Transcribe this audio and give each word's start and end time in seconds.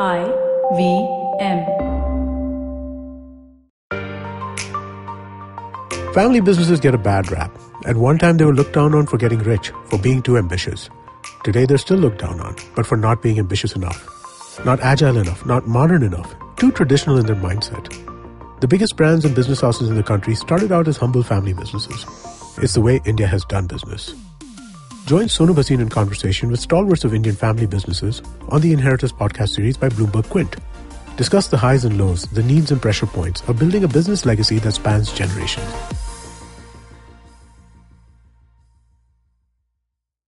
I 0.00 0.24
V 0.74 1.06
M. 1.38 1.64
Family 6.12 6.40
businesses 6.40 6.80
get 6.80 6.96
a 6.96 6.98
bad 6.98 7.30
rap. 7.30 7.56
At 7.86 7.96
one 7.96 8.18
time, 8.18 8.36
they 8.36 8.44
were 8.44 8.52
looked 8.52 8.72
down 8.72 8.92
on 8.92 9.06
for 9.06 9.18
getting 9.18 9.38
rich, 9.38 9.70
for 9.84 9.96
being 9.96 10.20
too 10.20 10.36
ambitious. 10.36 10.90
Today, 11.44 11.64
they're 11.64 11.78
still 11.78 11.98
looked 11.98 12.18
down 12.18 12.40
on, 12.40 12.56
but 12.74 12.86
for 12.86 12.96
not 12.96 13.22
being 13.22 13.38
ambitious 13.38 13.76
enough. 13.76 14.04
Not 14.64 14.80
agile 14.80 15.16
enough, 15.16 15.46
not 15.46 15.68
modern 15.68 16.02
enough, 16.02 16.34
too 16.56 16.72
traditional 16.72 17.16
in 17.16 17.26
their 17.26 17.36
mindset. 17.36 17.88
The 18.62 18.66
biggest 18.66 18.96
brands 18.96 19.24
and 19.24 19.32
business 19.32 19.60
houses 19.60 19.90
in 19.90 19.94
the 19.94 20.02
country 20.02 20.34
started 20.34 20.72
out 20.72 20.88
as 20.88 20.96
humble 20.96 21.22
family 21.22 21.52
businesses. 21.52 22.04
It's 22.58 22.74
the 22.74 22.80
way 22.80 23.00
India 23.04 23.28
has 23.28 23.44
done 23.44 23.68
business. 23.68 24.12
Join 25.06 25.24
Sonu 25.24 25.54
Bhasin 25.54 25.80
in 25.80 25.90
conversation 25.90 26.50
with 26.50 26.60
stalwarts 26.60 27.04
of 27.04 27.12
Indian 27.12 27.36
family 27.36 27.66
businesses 27.66 28.22
on 28.48 28.62
the 28.62 28.72
Inheritors 28.72 29.12
podcast 29.12 29.50
series 29.50 29.76
by 29.76 29.90
Bloomberg 29.90 30.30
Quint. 30.30 30.56
Discuss 31.18 31.48
the 31.48 31.58
highs 31.58 31.84
and 31.84 31.98
lows, 31.98 32.22
the 32.28 32.42
needs 32.42 32.72
and 32.72 32.80
pressure 32.80 33.04
points 33.04 33.42
of 33.46 33.58
building 33.58 33.84
a 33.84 33.88
business 33.88 34.24
legacy 34.24 34.58
that 34.60 34.72
spans 34.72 35.12
generations. 35.12 35.68